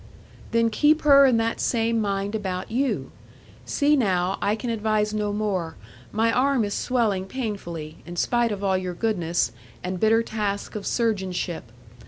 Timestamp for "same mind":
1.59-2.33